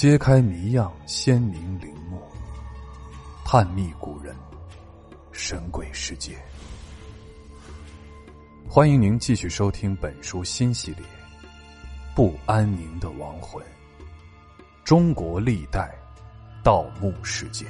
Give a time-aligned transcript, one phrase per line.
[0.00, 2.22] 揭开谜样鲜明陵墓，
[3.44, 4.34] 探秘古人
[5.30, 6.38] 神鬼世界。
[8.66, 11.04] 欢迎您继续收听本书新系列
[12.14, 13.62] 《不安宁的亡魂：
[14.84, 15.94] 中国历代
[16.64, 17.68] 盗墓事件》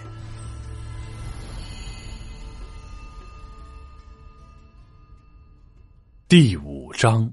[6.29, 7.29] 第五章：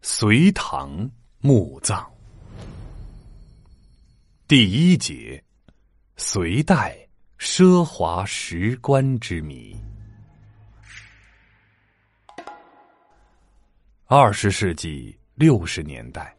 [0.00, 2.11] 隋唐墓葬。
[4.54, 5.42] 第一节，
[6.18, 6.94] 隋代
[7.38, 9.74] 奢华石棺之谜。
[14.04, 16.36] 二十世纪六十年代，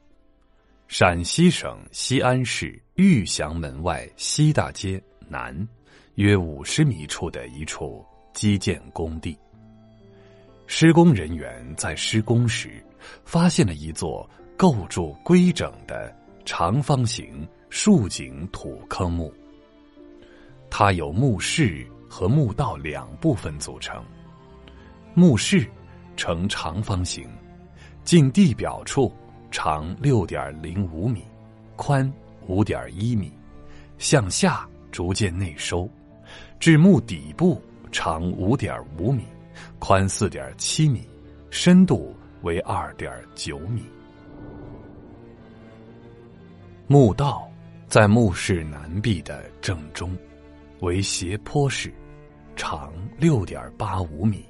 [0.88, 5.68] 陕西省西安市玉祥门外西大街南
[6.14, 9.36] 约五十米处的一处基建工地，
[10.68, 12.86] 施工人员在施工时
[13.26, 17.44] 发现了一座构筑规整的长方形。
[17.76, 19.34] 竖井土坑墓，
[20.70, 24.00] 它由墓室和墓道两部分组成。
[25.16, 25.68] 墓室
[26.16, 27.28] 呈长方形，
[28.04, 29.12] 近地表处
[29.50, 31.24] 长六点零五米，
[31.76, 32.10] 宽
[32.46, 33.34] 五点一米，
[33.98, 35.90] 向下逐渐内收，
[36.60, 37.60] 至墓底部
[37.92, 39.24] 长五点五米，
[39.80, 41.10] 宽四点七米，
[41.50, 43.82] 深度为二点九米。
[46.86, 47.50] 墓道。
[47.94, 50.18] 在墓室南壁的正中，
[50.80, 51.94] 为斜坡式，
[52.56, 54.44] 长六点八五米，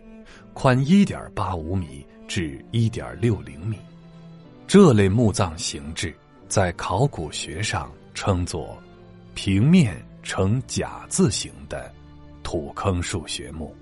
[0.54, 3.78] 宽一点八五米至一点六零米。
[4.66, 6.16] 这类墓葬形制
[6.48, 8.82] 在考古学上称作
[9.36, 11.94] 平面呈甲字形的
[12.44, 13.76] 土坑数学墓，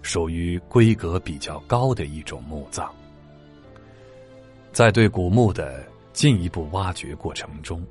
[0.00, 2.90] 属于规格比较高的一种墓葬。
[4.72, 7.86] 在对古墓的进一步挖掘过程中。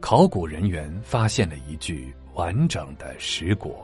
[0.00, 3.74] 考古人员发现了一具完整的石椁。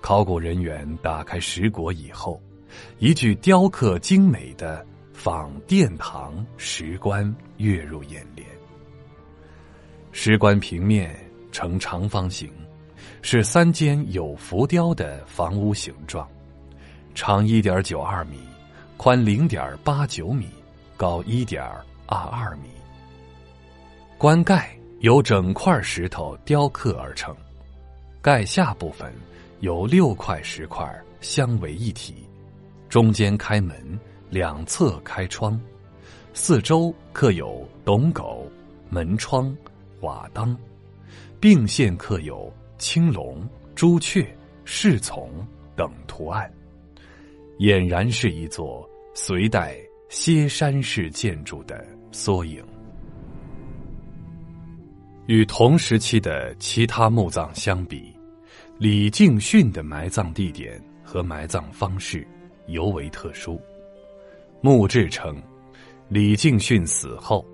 [0.00, 2.40] 考古人员打开石椁以后，
[2.98, 8.46] 一具雕刻精美的仿殿堂石棺跃入眼帘。
[10.12, 11.14] 石棺平面
[11.52, 12.50] 呈长方形，
[13.22, 16.28] 是三间有浮雕的房屋形状，
[17.14, 18.38] 长一点九二米，
[18.96, 20.48] 宽零点八九米，
[20.96, 21.62] 高一点
[22.06, 22.68] 二二米。
[24.16, 24.77] 棺盖。
[25.00, 27.34] 由整块石头雕刻而成，
[28.20, 29.12] 盖下部分
[29.60, 30.84] 由六块石块
[31.20, 32.16] 相为一体，
[32.88, 33.76] 中间开门，
[34.28, 35.58] 两侧开窗，
[36.34, 38.44] 四周刻有董狗、
[38.90, 39.56] 门窗、
[40.00, 40.56] 瓦当，
[41.38, 44.26] 并线刻有青龙、朱雀、
[44.64, 45.30] 侍从
[45.76, 46.52] 等图案，
[47.60, 49.76] 俨然是一座隋代
[50.08, 52.64] 歇山式建筑的缩影。
[55.28, 58.10] 与同时期的其他墓葬相比，
[58.78, 62.26] 李敬训的埋葬地点和埋葬方式
[62.68, 63.60] 尤为特殊。
[64.62, 65.36] 墓志称，
[66.08, 67.44] 李敬训死后，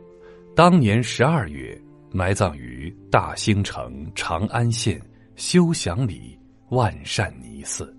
[0.55, 1.77] 当年十二月
[2.13, 5.03] 埋葬于大兴城长安县
[5.35, 7.93] 修祥里万善尼寺。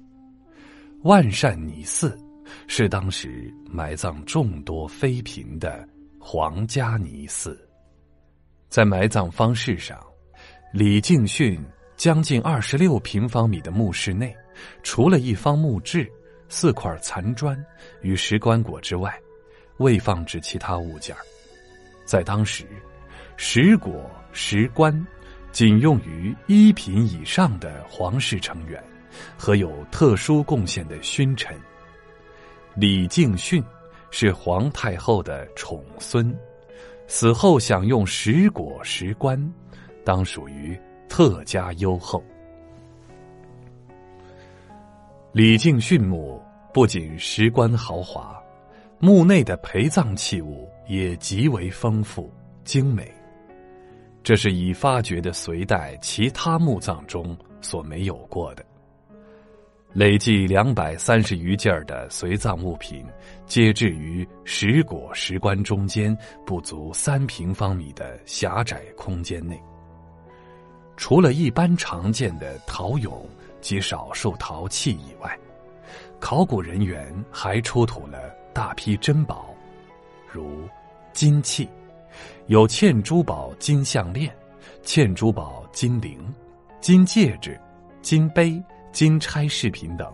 [1.04, 2.18] 万善尼寺
[2.66, 5.86] 是当时埋葬众多妃嫔的
[6.18, 7.60] 皇家尼寺。
[8.70, 9.98] 在埋葬方式上，
[10.74, 11.64] 李敬训
[11.96, 14.36] 将近二十六平方米的墓室内，
[14.84, 16.12] 除了一方墓志、
[16.50, 17.58] 四块残砖
[18.02, 19.18] 与石棺椁之外，
[19.78, 21.16] 未放置其他物件
[22.06, 22.66] 在当时，
[23.38, 25.06] 石椁、石棺
[25.52, 28.84] 仅用于一品以上的皇室成员
[29.38, 31.58] 和有特殊贡献的勋臣。
[32.76, 33.64] 李敬训
[34.12, 36.38] 是皇太后的宠孙。
[37.08, 39.40] 死后享用石椁石棺，
[40.04, 42.24] 当属于特加优厚。
[45.32, 46.42] 李敬训墓
[46.74, 48.42] 不仅石棺豪华，
[49.00, 52.32] 墓内的陪葬器物也极为丰富
[52.64, 53.12] 精美。
[54.24, 58.66] 这是已发掘的隋代其他墓葬中所没有过的。
[59.96, 63.06] 累计两百三十余件的随葬物品，
[63.46, 66.16] 皆置于石椁石棺中间
[66.46, 69.58] 不足三平方米的狭窄空间内。
[70.98, 73.22] 除了一般常见的陶俑
[73.62, 75.40] 及少数陶器以外，
[76.20, 79.56] 考古人员还出土了大批珍宝，
[80.30, 80.68] 如
[81.14, 81.70] 金器，
[82.48, 84.30] 有嵌珠宝金项链、
[84.84, 86.20] 嵌珠宝金铃、
[86.82, 87.58] 金戒指、
[88.02, 88.62] 金杯。
[88.96, 90.10] 金钗饰品等，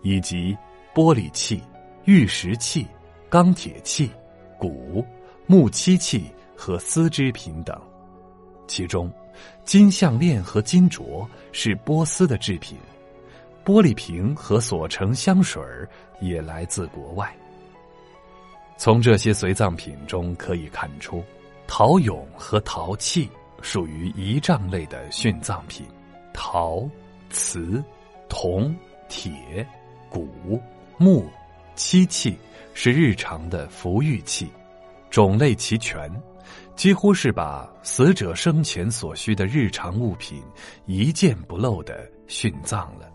[0.00, 0.56] 以及
[0.94, 1.62] 玻璃器、
[2.06, 2.86] 玉石器、
[3.28, 4.10] 钢铁器、
[4.58, 5.04] 鼓、
[5.46, 6.24] 木漆器
[6.56, 7.78] 和丝织品等，
[8.66, 9.12] 其中，
[9.66, 12.78] 金项链和金镯是波斯的制品，
[13.66, 15.62] 玻璃瓶和所成香水
[16.22, 17.30] 也来自国外。
[18.78, 21.22] 从这些随葬品中可以看出，
[21.66, 23.28] 陶俑和陶器
[23.60, 25.84] 属于仪仗类的殉葬品，
[26.32, 26.88] 陶、
[27.30, 27.82] 瓷、
[28.28, 28.74] 铜、
[29.08, 29.66] 铁、
[30.08, 30.60] 骨、
[30.98, 31.28] 木、
[31.74, 32.36] 漆器
[32.74, 34.50] 是日常的服御器，
[35.08, 36.10] 种类齐全。
[36.74, 40.42] 几乎是把死者生前所需的日常物品
[40.86, 43.10] 一件不漏的殉葬了。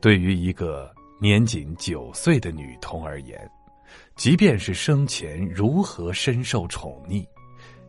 [0.00, 3.38] 对于一个年仅九岁的女童而言，
[4.16, 7.24] 即便是生前如何深受宠溺，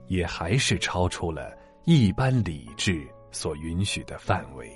[0.08, 1.52] 也还是超出了
[1.86, 4.72] 一般理智所允许的范围。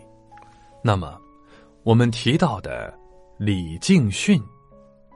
[0.84, 1.18] 那么，
[1.84, 2.94] 我们提到的
[3.38, 4.42] 李敬训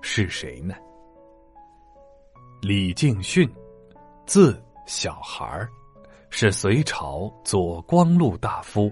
[0.02, 0.76] 是谁呢？
[2.62, 3.50] 李敬训。
[4.28, 5.70] 字小孩儿，
[6.30, 8.90] 是隋朝左光禄大夫、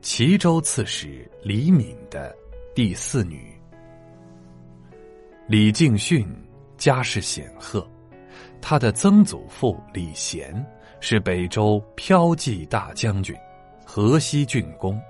[0.00, 2.34] 齐州刺史李敏的
[2.74, 3.52] 第四女。
[5.46, 6.26] 李敬训
[6.78, 7.86] 家世显赫，
[8.62, 10.64] 他的曾祖父李贤
[11.00, 13.36] 是北周骠骑大将军、
[13.90, 15.00] 河西郡公，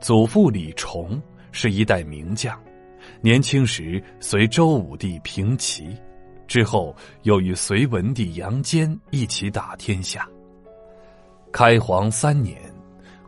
[0.00, 1.22] 祖父李崇
[1.52, 2.60] 是一代名将，
[3.20, 5.96] 年轻时随周武帝平齐。
[6.48, 10.28] 之后又与隋文帝杨坚一起打天下。
[11.52, 12.60] 开皇三年，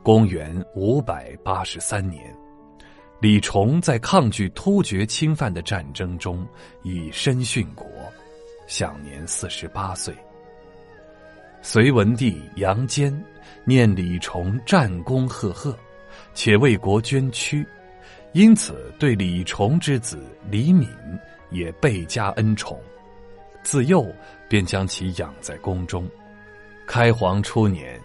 [0.03, 2.35] 公元五百八十三年，
[3.21, 6.45] 李崇在抗拒突厥侵犯的战争中
[6.83, 7.87] 以身殉国，
[8.67, 10.13] 享年四十八岁。
[11.63, 13.25] 隋文帝杨坚
[13.65, 15.77] 念李崇战功赫赫，
[16.35, 17.67] 且为国捐躯，
[18.33, 20.19] 因此对李崇之子
[20.51, 20.89] 李敏
[21.51, 22.81] 也倍加恩宠。
[23.63, 24.07] 自幼
[24.49, 26.07] 便将其养在宫中。
[26.87, 27.99] 开皇初年，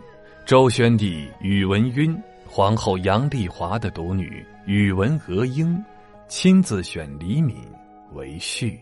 [0.45, 5.83] 周宣帝宇文赟、皇后杨丽华的独女宇文娥英，
[6.30, 7.57] 亲自选李敏
[8.13, 8.77] 为婿。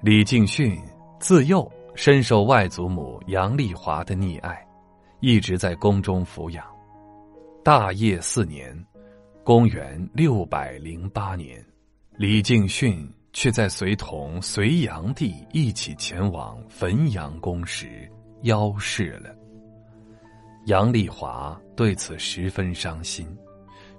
[0.00, 0.80] 李敬训
[1.18, 4.66] 自幼深受外祖母杨丽华的溺爱，
[5.20, 6.64] 一直在宫中抚养。
[7.64, 8.76] 大业四年，
[9.44, 11.64] 公元六百零八年，
[12.16, 13.08] 李敬训。
[13.32, 18.10] 却在随同隋炀帝一起前往汾阳宫时
[18.42, 19.32] 夭逝了。
[20.66, 23.24] 杨丽华对此十分伤心，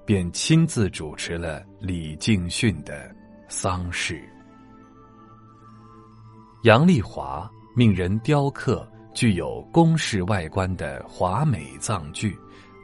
[0.05, 3.09] 便亲自主持了李敬训的
[3.47, 4.21] 丧事。
[6.63, 12.37] 杨丽华命人雕刻具有宫室外观的华美葬具，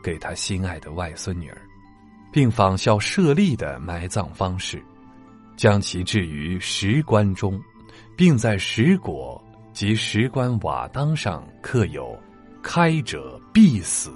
[0.03, 1.62] 给他心爱的外孙女儿，
[2.31, 4.83] 并仿效舍利的埋葬方式。
[5.56, 7.59] 将其置于石棺中，
[8.15, 9.41] 并在石椁
[9.74, 12.15] 及石棺瓦当上刻有
[12.62, 14.12] “开者必死”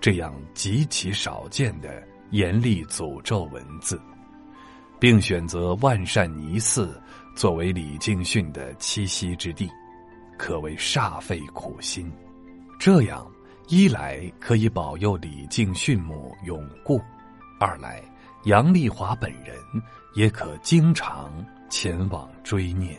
[0.00, 4.00] 这样极其少见的严厉诅咒文字，
[5.00, 7.02] 并选择万善尼寺
[7.34, 9.68] 作为李敬训的栖息之地，
[10.40, 12.10] 可谓煞费苦心。
[12.78, 13.30] 这样
[13.68, 16.98] 一来可以保佑李靖殉母永固，
[17.60, 18.02] 二来
[18.44, 19.54] 杨丽华本人。
[20.14, 21.30] 也可经常
[21.68, 22.98] 前往追念。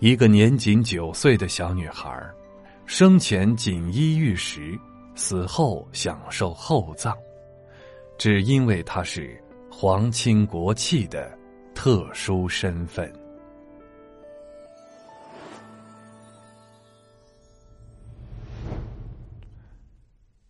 [0.00, 2.20] 一个年仅九岁的小女孩，
[2.86, 4.76] 生前锦衣玉食，
[5.14, 7.14] 死后享受厚葬，
[8.18, 11.38] 只因为她是皇亲国戚的
[11.72, 13.08] 特殊身份。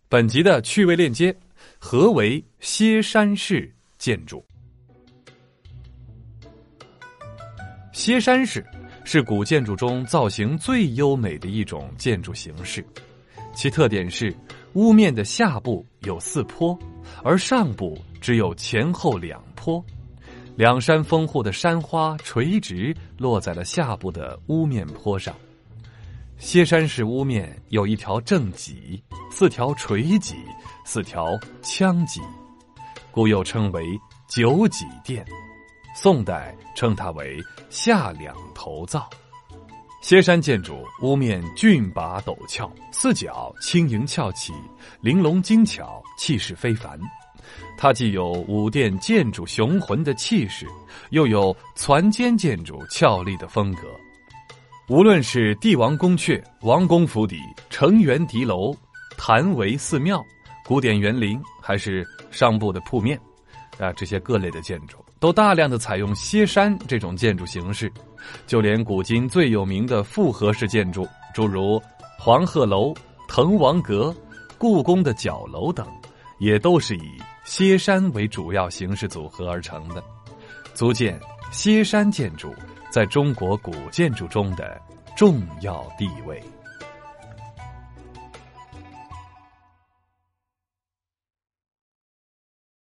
[0.09, 1.35] 本集的趣味链接：
[1.77, 3.69] 何为歇山式？
[3.97, 4.45] 建筑，
[7.91, 8.65] 歇山式
[9.03, 12.85] 是古建筑中造型最优美的一种建筑形式，
[13.53, 14.33] 其特点是
[14.75, 16.77] 屋面的下部有四坡，
[17.21, 19.83] 而上部只有前后两坡，
[20.55, 25.35] 两山丰厚的山花垂直落在了下部的屋面坡上。
[26.39, 30.35] 歇山式屋面有一条正脊，四条垂脊，
[30.85, 32.21] 四条腔脊。
[33.11, 33.83] 故又称为
[34.29, 35.25] 九脊殿，
[35.95, 37.39] 宋代称它为
[37.71, 39.09] 下两头灶。
[39.99, 44.53] 歇山建筑屋面峻拔陡峭，四角轻盈翘起，
[45.01, 46.99] 玲珑精巧，气势非凡。
[47.77, 50.67] 它既有五殿建筑雄浑的气势，
[51.09, 53.87] 又有攒尖建筑俏丽的风格。
[54.89, 58.73] 无论是帝王宫阙、王宫府邸、城垣敌楼、
[59.17, 60.23] 坛围寺庙、
[60.65, 63.19] 古典园林，还是上部的铺面，
[63.79, 67.91] 啊，这些各类的建筑都大量的采用歇山这种建筑形式。
[68.45, 71.81] 就连古今最有名的复合式建筑，诸如
[72.17, 72.93] 黄鹤楼、
[73.27, 74.15] 滕王阁、
[74.57, 75.85] 故宫的角楼等，
[76.39, 80.01] 也都是以歇山为主要形式组合而成的。
[80.73, 81.19] 足见
[81.51, 82.53] 歇山建筑
[82.89, 84.79] 在中国古建筑中的
[85.15, 86.41] 重要地位。